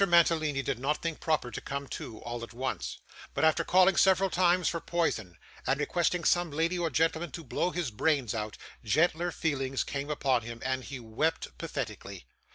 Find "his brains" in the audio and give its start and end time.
7.69-8.33